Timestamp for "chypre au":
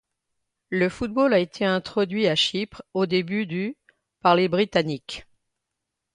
2.35-3.05